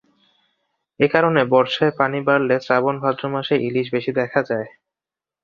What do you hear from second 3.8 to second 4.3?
বেশি